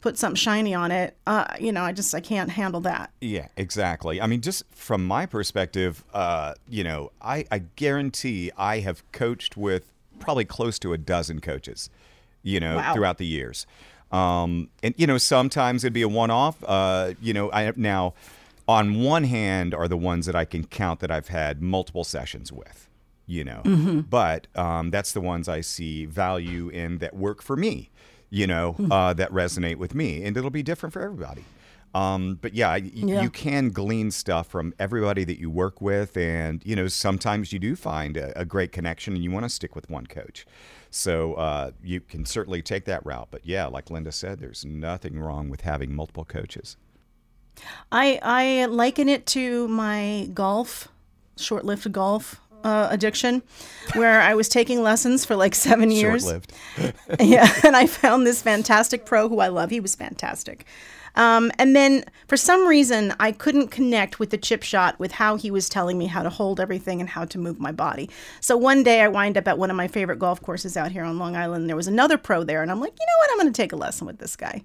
[0.00, 1.16] put something shiny on it.
[1.26, 3.10] Uh, you know, I just I can't handle that.
[3.20, 4.20] Yeah, exactly.
[4.20, 9.56] I mean, just from my perspective, uh, you know, I, I guarantee I have coached
[9.56, 11.90] with probably close to a dozen coaches,
[12.42, 12.94] you know, Wow.
[12.94, 13.66] throughout the years.
[14.10, 16.62] Um, and you know, sometimes it'd be a one-off.
[16.66, 18.14] Uh, you know, I now,
[18.66, 22.50] on one hand, are the ones that I can count that I've had multiple sessions
[22.52, 22.84] with.
[23.30, 27.90] You know, but um, that's the ones I see value in that work for me.
[28.30, 31.44] You know, uh, that resonate with me, and it'll be different for everybody.
[31.94, 33.22] Um, but yeah, y- Yeah.
[33.22, 37.58] you can glean stuff from everybody that you work with, and you know sometimes you
[37.58, 40.46] do find a, a great connection, and you want to stick with one coach.
[40.90, 43.28] So uh, you can certainly take that route.
[43.30, 46.76] But yeah, like Linda said, there's nothing wrong with having multiple coaches.
[47.90, 50.88] I I liken it to my golf,
[51.38, 53.42] short-lived golf uh, addiction,
[53.94, 56.30] where I was taking lessons for like seven years.
[57.20, 59.70] Yeah, and I found this fantastic pro who I love.
[59.70, 60.66] He was fantastic.
[61.14, 65.36] Um, and then for some reason, I couldn't connect with the chip shot with how
[65.36, 68.08] he was telling me how to hold everything and how to move my body.
[68.40, 71.02] So one day I wind up at one of my favorite golf courses out here
[71.02, 71.68] on Long Island.
[71.68, 73.30] There was another pro there, and I'm like, you know what?
[73.32, 74.62] I'm going to take a lesson with this guy.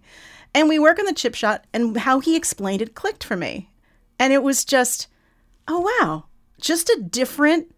[0.54, 3.72] And we work on the chip shot, and how he explained it clicked for me.
[4.20, 5.08] And it was just,
[5.68, 6.26] oh, wow,
[6.62, 7.74] just a different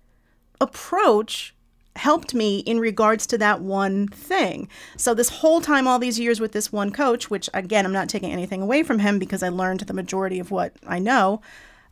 [0.62, 1.54] approach
[1.96, 4.68] helped me in regards to that one thing.
[4.98, 8.10] So this whole time all these years with this one coach, which again I'm not
[8.10, 11.42] taking anything away from him because I learned the majority of what I know,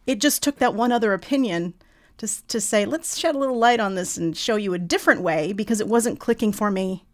[0.06, 1.74] it just took that one other opinion
[2.18, 5.22] to to say let's shed a little light on this and show you a different
[5.22, 7.06] way because it wasn't clicking for me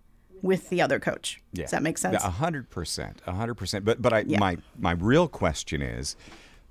[0.42, 1.42] with the other coach.
[1.54, 2.24] Does that make sense?
[2.24, 3.86] A hundred percent, a hundred percent.
[3.86, 6.16] But but I, my my real question is,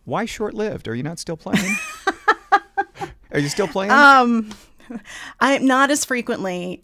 [0.05, 0.89] why short-lived?
[0.89, 1.77] Are you not still playing?
[3.31, 3.93] Are you still playing?
[3.93, 4.51] Um,
[5.41, 6.83] I not as frequently.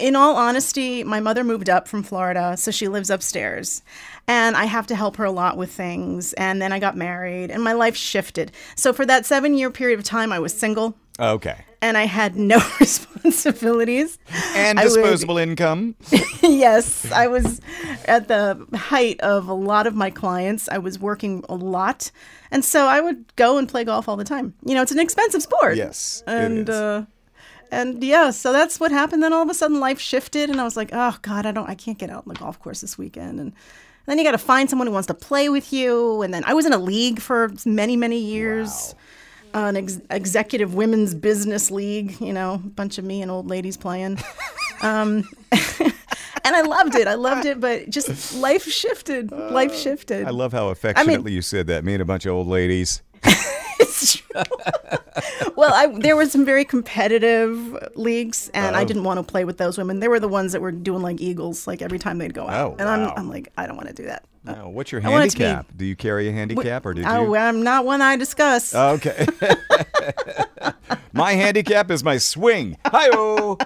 [0.00, 3.82] In all honesty, my mother moved up from Florida, so she lives upstairs.
[4.26, 6.32] And I have to help her a lot with things.
[6.34, 8.50] And then I got married and my life shifted.
[8.74, 11.64] So for that seven year period of time, I was single okay.
[11.80, 14.18] and I had no responsibilities.
[14.56, 15.94] And I would- disposable income.
[16.42, 17.60] yes, I was
[18.06, 20.68] at the height of a lot of my clients.
[20.68, 22.10] I was working a lot.
[22.50, 24.54] And so I would go and play golf all the time.
[24.64, 25.76] You know, it's an expensive sport.
[25.76, 27.04] Yes, And uh
[27.70, 29.22] and yeah, so that's what happened.
[29.22, 31.68] Then all of a sudden life shifted and I was like, "Oh god, I don't
[31.68, 33.52] I can't get out on the golf course this weekend." And
[34.06, 36.22] then you got to find someone who wants to play with you.
[36.22, 38.94] And then I was in a league for many, many years.
[39.54, 43.48] Uh, an ex- executive women's business league, you know, a bunch of me and old
[43.48, 44.18] ladies playing.
[44.82, 45.26] um,
[46.46, 47.08] and I loved it.
[47.08, 49.32] I loved it, but just life shifted.
[49.32, 50.26] Life shifted.
[50.26, 51.84] I love how affectionately you said that.
[51.84, 53.02] Me and a bunch of old ladies.
[53.78, 54.42] It's true.
[55.56, 58.84] well, I, there were some very competitive leagues, and I oh.
[58.84, 60.00] didn't want to play with those women.
[60.00, 62.72] They were the ones that were doing like eagles, like every time they'd go out.
[62.72, 63.10] Oh, and wow.
[63.10, 64.24] I'm, I'm like, I don't want to do that.
[64.44, 65.66] Now, what's your I to be- handicap?
[65.76, 67.36] Do you carry a handicap or Oh, you?
[67.36, 68.74] I'm not one I discuss.
[68.74, 69.26] Okay.
[71.12, 72.78] my handicap is my swing.
[72.86, 73.58] Hi-oh.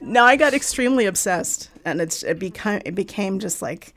[0.00, 3.94] no, I got extremely obsessed, and it's it became it became just like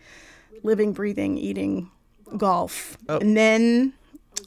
[0.64, 1.92] living, breathing, eating
[2.38, 2.98] golf.
[3.10, 3.18] Oh.
[3.18, 3.94] And then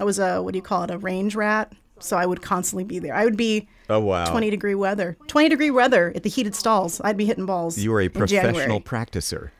[0.01, 1.73] I was a what do you call it, a range rat.
[2.01, 3.15] So I would constantly be there.
[3.15, 4.31] I would be Oh wow.
[4.31, 7.01] 20 degree weather, 20 degree weather at the heated stalls.
[7.03, 7.79] I'd be hitting balls.
[7.79, 9.51] You were a professional practicer.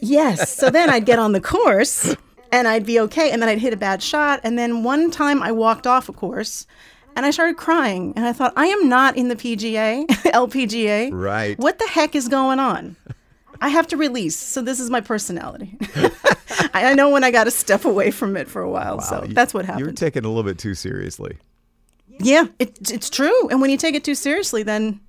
[0.00, 0.54] Yes.
[0.54, 2.14] So then I'd get on the course
[2.52, 3.30] and I'd be okay.
[3.30, 4.40] And then I'd hit a bad shot.
[4.44, 6.66] And then one time I walked off a course
[7.16, 8.12] and I started crying.
[8.16, 11.10] And I thought, I am not in the PGA, LPGA.
[11.18, 11.58] Right.
[11.58, 12.96] What the heck is going on?
[13.60, 14.36] I have to release.
[14.36, 15.76] So this is my personality.
[16.74, 19.00] I I know when I got to step away from it for a while.
[19.00, 19.84] So You- that's what happened.
[19.86, 21.38] You're taking it a little bit too seriously.
[22.20, 23.48] yeah, it, it's true.
[23.48, 25.00] And when you take it too seriously, then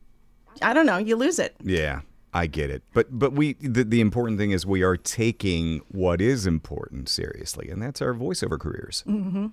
[0.61, 1.55] I don't know, you lose it.
[1.63, 2.01] Yeah,
[2.33, 2.83] I get it.
[2.93, 7.69] But but we the, the important thing is we are taking what is important seriously,
[7.69, 9.03] and that's our voiceover careers.
[9.07, 9.51] Mm.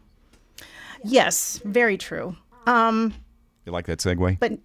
[1.05, 2.37] Yes, very true.
[2.67, 3.15] Um,
[3.65, 4.39] You like that segue?
[4.41, 4.59] but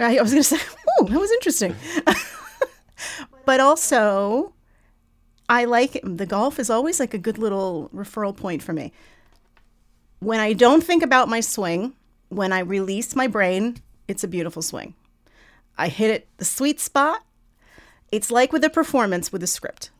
[0.00, 0.58] I was going to say,
[0.98, 1.76] oh, that was interesting.
[3.46, 4.53] but also,
[5.48, 8.92] I like the golf is always like a good little referral point for me.
[10.20, 11.94] When I don't think about my swing,
[12.28, 13.76] when I release my brain,
[14.08, 14.94] it's a beautiful swing.
[15.76, 17.24] I hit it the sweet spot.
[18.10, 19.90] It's like with a performance with a script.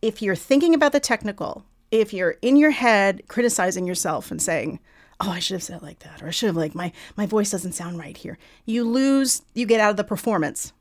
[0.00, 4.80] If you're thinking about the technical, if you're in your head criticizing yourself and saying,
[5.20, 7.26] "Oh, I should have said it like that," or "I should have like my my
[7.26, 9.42] voice doesn't sound right here," you lose.
[9.54, 10.72] You get out of the performance,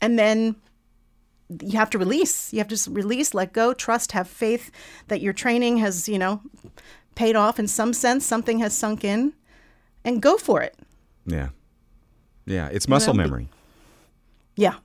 [0.00, 0.56] and then
[1.62, 2.52] you have to release.
[2.52, 4.70] You have to release, let go, trust, have faith
[5.08, 6.42] that your training has, you know,
[7.14, 8.24] paid off in some sense.
[8.24, 9.32] Something has sunk in,
[10.04, 10.76] and go for it.
[11.26, 11.48] Yeah.
[12.46, 12.68] Yeah.
[12.68, 13.48] It's muscle know, memory.
[14.56, 14.76] Yeah.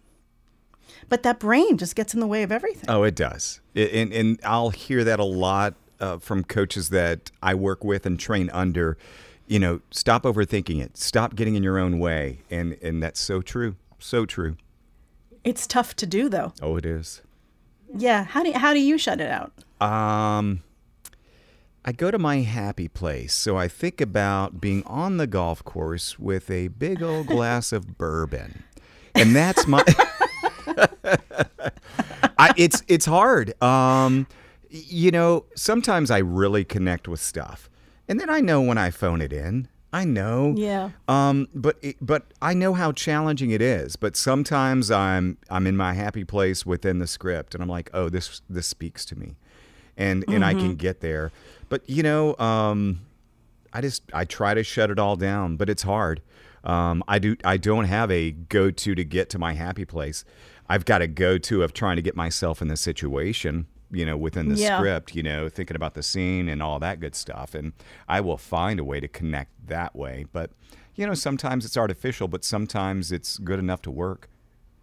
[1.08, 2.90] But that brain just gets in the way of everything.
[2.90, 3.62] Oh, it does.
[3.76, 8.06] It, and, and I'll hear that a lot uh, from coaches that I work with
[8.06, 8.98] and train under.
[9.48, 10.98] You know, stop overthinking it.
[10.98, 12.40] Stop getting in your own way.
[12.50, 13.76] And, and that's so true.
[14.00, 14.58] So true.
[15.46, 16.52] It's tough to do, though.
[16.62, 17.22] Oh, it is.
[17.96, 18.26] Yeah.
[18.26, 19.54] How do how do you shut it out?
[19.80, 20.64] Um,
[21.86, 23.34] I go to my happy place.
[23.34, 27.98] So I think about being on the golf course with a big old glass of
[27.98, 28.64] bourbon.
[29.14, 29.84] And that's my
[32.38, 33.62] I, it's it's hard.
[33.62, 34.26] Um,
[34.70, 37.70] you know, sometimes I really connect with stuff.
[38.08, 39.68] And then I know when I phone it in.
[39.96, 40.54] I know.
[40.58, 40.90] Yeah.
[41.08, 43.96] Um, but it, but I know how challenging it is.
[43.96, 48.10] But sometimes I'm I'm in my happy place within the script, and I'm like, oh,
[48.10, 49.38] this this speaks to me,
[49.96, 51.32] and and I can get there.
[51.70, 53.06] But you know, um,
[53.72, 56.22] I just I try to shut it all down, but it's hard.
[56.66, 60.26] Um, I do I don't have a go to to get to my happy place.
[60.68, 64.18] I've got a go to of trying to get myself in the situation, you know,
[64.18, 64.78] within the Yeah.
[64.78, 67.74] script, you know, thinking about the scene and all that good stuff, and
[68.08, 70.26] I will find a way to connect that way.
[70.32, 70.52] But
[70.96, 74.30] you know, sometimes it's artificial, but sometimes it's good enough to work.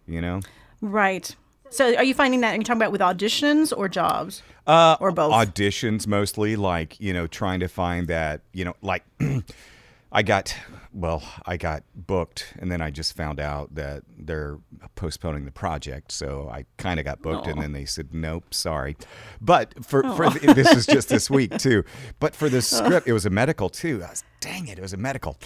[0.07, 0.41] You know.
[0.81, 1.35] Right.
[1.69, 2.53] So, are you finding that?
[2.53, 4.43] Are you talking about with auditions or jobs?
[4.67, 5.33] Uh, Or both?
[5.33, 9.03] Auditions mostly, like you know, trying to find that you know, like
[10.11, 10.55] I got,
[10.93, 14.59] well, I got booked, and then I just found out that they're
[14.95, 18.95] postponing the project, so I kind of got booked, and then they said, nope, sorry.
[19.41, 21.83] But for for the, this is just this week too.
[22.19, 24.01] But for the script, it was a medical too.
[24.03, 25.37] I was, dang it, it was a medical,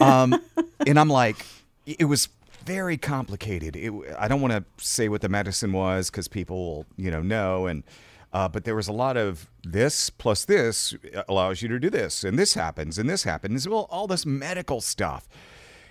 [0.00, 0.40] um,
[0.86, 1.46] and I'm like,
[1.86, 2.28] it was
[2.64, 3.76] very complicated.
[3.76, 7.22] It, I don't want to say what the medicine was because people will, you know,
[7.22, 7.66] know.
[7.66, 7.84] And
[8.32, 10.94] uh, but there was a lot of this plus this
[11.28, 13.68] allows you to do this, and this happens, and this happens.
[13.68, 15.28] Well, all this medical stuff,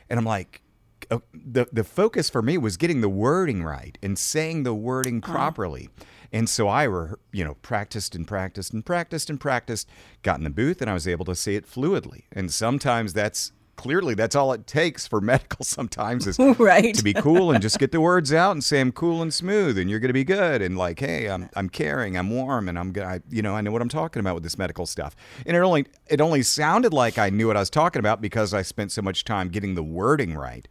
[0.09, 0.61] and I'm like.
[1.11, 5.21] uh, The the focus for me was getting the wording right and saying the wording
[5.21, 5.89] properly,
[6.31, 9.89] and so I were you know practiced and practiced and practiced and practiced,
[10.23, 12.23] got in the booth and I was able to say it fluidly.
[12.31, 15.63] And sometimes that's clearly that's all it takes for medical.
[15.63, 16.93] Sometimes is Right.
[16.95, 19.77] to be cool and just get the words out and say I'm cool and smooth
[19.77, 22.77] and you're going to be good and like hey I'm I'm caring I'm warm and
[22.77, 25.15] I'm gonna you know I know what I'm talking about with this medical stuff
[25.45, 28.53] and it only it only sounded like I knew what I was talking about because
[28.53, 30.67] I spent so much time getting the wording right.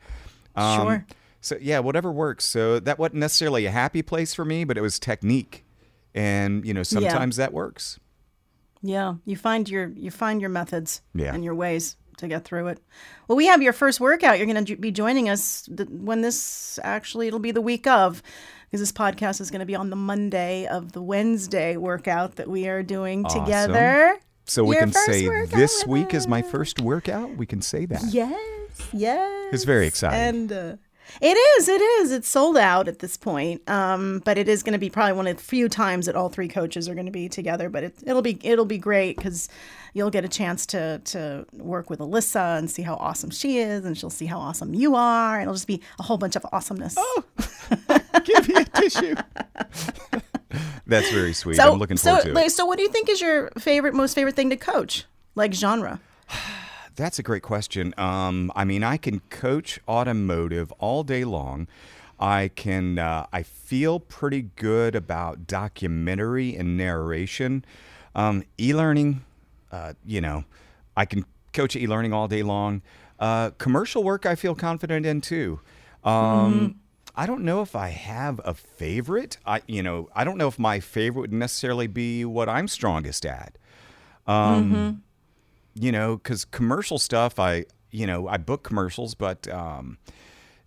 [0.54, 1.06] Um, Sure.
[1.40, 2.44] So yeah, whatever works.
[2.44, 5.64] So that wasn't necessarily a happy place for me, but it was technique,
[6.14, 7.98] and you know sometimes that works.
[8.82, 11.32] Yeah, you find your you find your methods Yeah.
[11.34, 12.80] and your ways to get through it.
[13.26, 14.38] Well, we have your first workout.
[14.38, 18.22] You're going to be joining us when this actually it'll be the week of
[18.66, 22.48] because this podcast is going to be on the Monday of the Wednesday workout that
[22.48, 23.44] we are doing Awesome.
[23.44, 24.18] together.
[24.44, 27.36] So we Your can say this week is my first workout.
[27.36, 28.02] We can say that.
[28.10, 28.38] Yes,
[28.92, 29.48] yes.
[29.52, 30.18] It's very exciting.
[30.18, 30.76] And uh,
[31.20, 32.12] it is, it is.
[32.12, 33.68] It's sold out at this point.
[33.68, 36.28] Um, but it is going to be probably one of the few times that all
[36.28, 37.68] three coaches are going to be together.
[37.68, 39.48] But it, it'll be it'll be great because
[39.94, 43.84] you'll get a chance to to work with Alyssa and see how awesome she is,
[43.84, 45.34] and she'll see how awesome you are.
[45.34, 46.94] And it'll just be a whole bunch of awesomeness.
[46.96, 47.24] Oh,
[48.24, 49.14] Give me a tissue.
[50.86, 51.56] That's very sweet.
[51.56, 52.50] so, I'm looking so, forward to it.
[52.50, 56.00] so, what do you think is your favorite, most favorite thing to coach, like genre?
[56.96, 57.94] That's a great question.
[57.96, 61.68] Um, I mean, I can coach automotive all day long.
[62.18, 62.98] I can.
[62.98, 67.64] Uh, I feel pretty good about documentary and narration.
[68.14, 69.24] Um, e-learning,
[69.70, 70.44] uh, you know,
[70.96, 72.82] I can coach e-learning all day long.
[73.18, 75.60] Uh, commercial work, I feel confident in too.
[76.04, 76.76] Um,
[77.16, 79.38] I don't know if I have a favorite.
[79.44, 83.26] I, you know, I don't know if my favorite would necessarily be what I'm strongest
[83.26, 83.58] at
[85.74, 89.98] you know, because commercial stuff, I, you know, I book commercials, but, um,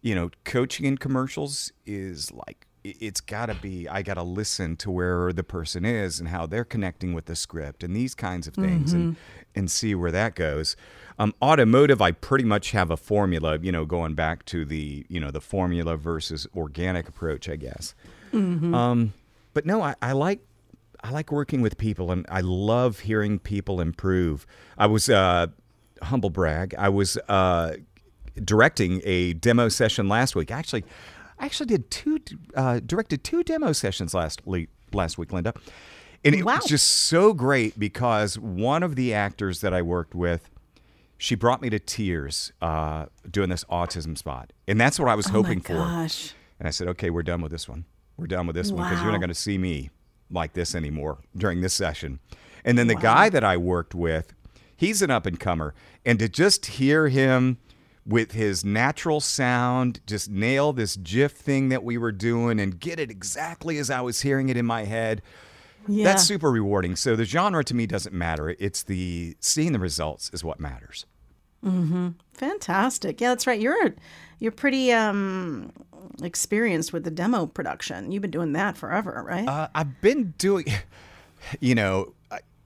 [0.01, 4.75] you know, coaching in commercials is like, it's got to be, I got to listen
[4.77, 8.47] to where the person is and how they're connecting with the script and these kinds
[8.47, 9.15] of things and,
[9.55, 10.75] and see where that goes.
[11.19, 15.19] Um, automotive, I pretty much have a formula, you know, going back to the, you
[15.19, 17.93] know, the formula versus organic approach, I guess.
[18.73, 19.13] Um,
[19.53, 20.39] but no, I, I like
[21.03, 24.45] I like working with people, and I love hearing people improve.
[24.77, 25.47] I was uh,
[26.03, 26.75] humble brag.
[26.77, 27.73] I was uh,
[28.43, 30.51] directing a demo session last week.
[30.51, 30.85] Actually,
[31.41, 32.19] I actually did two
[32.55, 34.69] uh, directed two demo sessions last week.
[34.93, 35.53] Last week, Linda,
[36.25, 36.57] and it Wow.
[36.57, 40.49] was just so great because one of the actors that I worked with,
[41.17, 45.27] she brought me to tears uh, doing this autism spot, and that's what I was
[45.27, 45.75] hoping for.
[45.75, 46.33] Oh Gosh.
[46.59, 47.85] And I said, okay, we're done with this one.
[48.17, 49.89] We're done with this one because you're not going to see me
[50.29, 52.19] like this anymore during this session.
[52.65, 54.33] And then the guy that I worked with,
[54.77, 55.73] he's an up and comer.
[56.05, 57.57] And to just hear him
[58.05, 62.99] with his natural sound, just nail this GIF thing that we were doing and get
[62.99, 65.21] it exactly as I was hearing it in my head.
[65.87, 66.05] Yeah.
[66.05, 66.95] That's super rewarding.
[66.95, 68.55] So the genre to me doesn't matter.
[68.59, 71.05] It's the seeing the results is what matters.
[71.63, 72.09] Mm-hmm.
[72.33, 73.21] Fantastic.
[73.21, 73.59] Yeah, that's right.
[73.59, 73.95] You're
[74.39, 75.71] you're pretty um
[76.23, 78.11] experienced with the demo production.
[78.11, 79.47] You've been doing that forever, right?
[79.47, 80.65] Uh, I've been doing,
[81.59, 82.13] you know,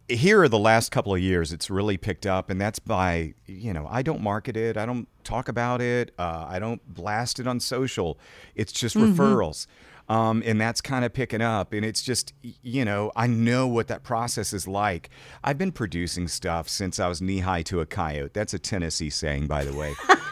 [0.08, 3.74] here are the last couple of years, it's really picked up, and that's by, you
[3.74, 7.48] know, I don't market it, I don't talk about it, uh, I don't blast it
[7.48, 8.20] on social.
[8.56, 9.68] It's just referrals.
[10.08, 11.74] Um, and that's kind of picking up.
[11.74, 15.10] And it's just, you know, I know what that process is like.
[15.44, 18.32] I've been producing stuff since I was knee high to a coyote.
[18.34, 19.96] That's a Tennessee saying, by the way.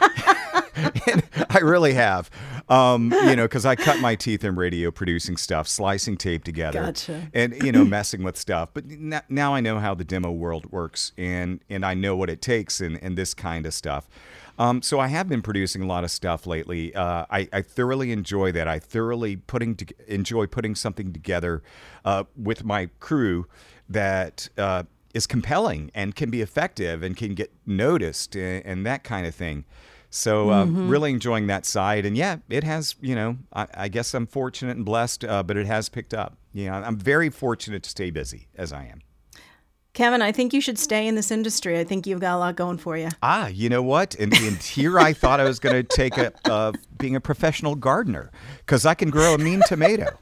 [1.10, 2.30] and I really have,
[2.68, 6.86] um, you know, because I cut my teeth in radio producing stuff, slicing tape together,
[6.86, 7.28] Gotcha.
[7.32, 8.70] and you know, messing with stuff.
[8.74, 12.30] But n- now I know how the demo world works, and and I know what
[12.30, 14.08] it takes and in this kind of stuff.
[14.58, 16.94] Um, so I have been producing a lot of stuff lately.
[16.94, 18.68] Uh, I, I thoroughly enjoy that.
[18.68, 21.62] I thoroughly putting to, enjoy putting something together
[22.04, 23.46] uh, with my crew
[23.88, 29.02] that uh, is compelling and can be effective and can get noticed and, and that
[29.02, 29.64] kind of thing.
[30.14, 32.94] So uh, really enjoying that side, and yeah, it has.
[33.00, 36.38] You know, I, I guess I'm fortunate and blessed, uh, but it has picked up.
[36.52, 39.02] You know, I'm very fortunate to stay busy as I am.
[39.92, 41.80] Kevin, I think you should stay in this industry.
[41.80, 43.08] I think you've got a lot going for you.
[43.24, 44.14] Ah, you know what?
[44.16, 47.74] And, and here I thought I was going to take a uh, being a professional
[47.74, 50.16] gardener because I can grow a mean tomato.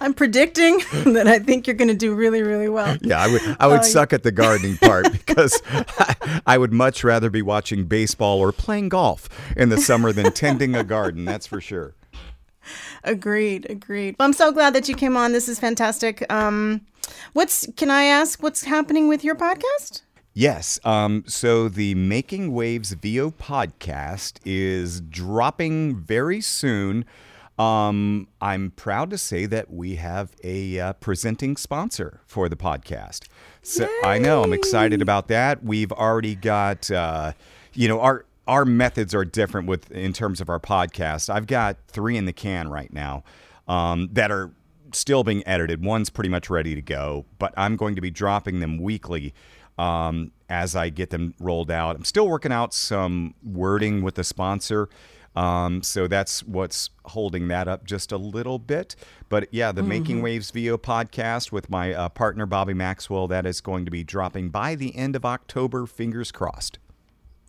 [0.00, 0.78] I'm predicting
[1.12, 2.96] that I think you're going to do really, really well.
[3.00, 7.04] Yeah, I would I would suck at the gardening part because I, I would much
[7.04, 11.24] rather be watching baseball or playing golf in the summer than tending a garden.
[11.24, 11.94] That's for sure.
[13.04, 14.16] Agreed, agreed.
[14.18, 15.32] I'm so glad that you came on.
[15.32, 16.30] This is fantastic.
[16.32, 16.82] Um,
[17.32, 18.42] what's can I ask?
[18.42, 20.02] What's happening with your podcast?
[20.34, 20.78] Yes.
[20.84, 27.06] Um, so the Making Waves VO podcast is dropping very soon.
[27.58, 33.28] Um, I'm proud to say that we have a uh, presenting sponsor for the podcast.
[33.62, 35.64] So I know I'm excited about that.
[35.64, 37.32] We've already got, uh,
[37.72, 41.30] you know, our our methods are different with in terms of our podcast.
[41.30, 43.24] I've got three in the can right now
[43.66, 44.52] um, that are
[44.92, 45.84] still being edited.
[45.84, 49.34] One's pretty much ready to go, but I'm going to be dropping them weekly
[49.78, 51.96] um, as I get them rolled out.
[51.96, 54.88] I'm still working out some wording with the sponsor.
[55.36, 58.96] Um, so that's what's holding that up just a little bit.
[59.28, 63.60] But yeah, the Making Waves VO podcast with my uh, partner Bobby Maxwell, that is
[63.60, 65.86] going to be dropping by the end of October.
[65.86, 66.78] Fingers crossed.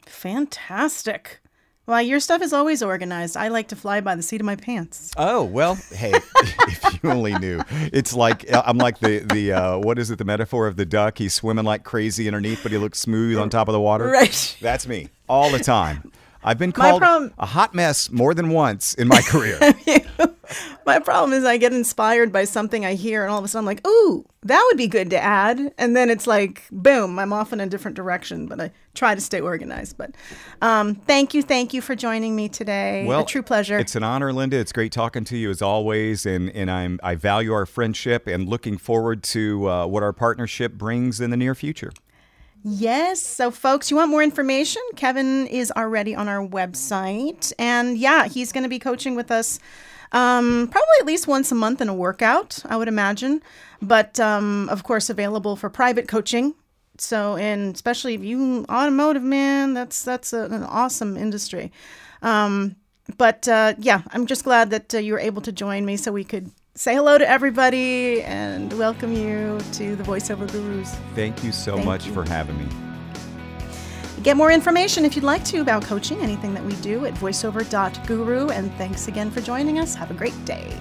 [0.05, 1.39] Fantastic.
[1.85, 3.37] Well, your stuff is always organized.
[3.37, 5.13] I like to fly by the seat of my pants.
[5.15, 6.11] Oh well, hey,
[6.67, 7.61] if you only knew.
[7.93, 10.17] It's like I'm like the the uh, what is it?
[10.17, 11.17] The metaphor of the duck.
[11.17, 14.07] He's swimming like crazy underneath, but he looks smooth on top of the water.
[14.07, 14.57] Right.
[14.59, 16.11] That's me all the time.
[16.47, 19.59] I've been called problem- a hot mess more than once in my career.
[20.85, 23.67] My problem is I get inspired by something I hear, and all of a sudden
[23.67, 27.33] I'm like, "Ooh, that would be good to add," and then it's like, boom, I'm
[27.33, 28.45] off in a different direction.
[28.45, 29.97] But I try to stay organized.
[29.97, 30.15] But
[30.61, 33.05] um, thank you, thank you for joining me today.
[33.23, 33.77] a true pleasure.
[33.77, 34.57] It's an honor, Linda.
[34.57, 38.47] It's great talking to you as always, and and I'm I value our friendship and
[38.47, 41.91] looking forward to uh, what our partnership brings in the near future.
[42.63, 43.21] Yes.
[43.21, 44.81] So, folks, you want more information?
[44.95, 47.53] Kevin is already on our website.
[47.57, 49.59] And yeah, he's going to be coaching with us
[50.11, 53.41] um, probably at least once a month in a workout, I would imagine.
[53.81, 56.55] But um, of course, available for private coaching.
[56.97, 61.71] So, and especially if you automotive man, that's that's a, an awesome industry.
[62.21, 62.75] Um,
[63.17, 66.11] but uh, yeah, I'm just glad that uh, you were able to join me so
[66.11, 70.95] we could say hello to everybody and welcome you to the Voiceover Gurus.
[71.15, 72.13] Thank you so Thank much you.
[72.13, 72.67] for having me.
[74.21, 78.49] Get more information if you'd like to about coaching, anything that we do at voiceover.guru.
[78.49, 79.95] And thanks again for joining us.
[79.95, 80.71] Have a great day.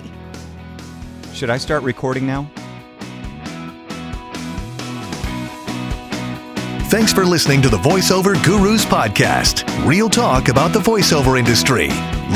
[1.33, 2.51] Should I start recording now?
[6.89, 9.65] Thanks for listening to the VoiceOver Gurus podcast.
[9.87, 11.89] Real talk about the voiceover industry.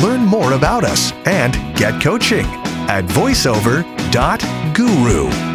[0.02, 2.46] Learn more about us and get coaching.
[2.88, 5.49] At voiceover.guru.